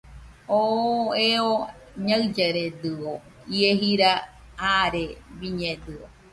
Oo 0.57 1.05
eo 1.27 1.51
ñaɨllaredɨio, 2.05 3.13
ie 3.57 3.69
jira 3.79 4.11
aare 4.69 5.03
biñedɨio 5.37 6.05